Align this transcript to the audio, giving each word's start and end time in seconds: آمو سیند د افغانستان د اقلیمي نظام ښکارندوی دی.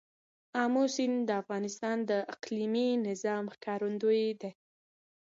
آمو 0.63 0.83
سیند 0.95 1.19
د 1.27 1.31
افغانستان 1.41 1.97
د 2.09 2.11
اقلیمي 2.33 2.87
نظام 3.07 3.43
ښکارندوی 3.53 4.23
دی. 4.41 4.51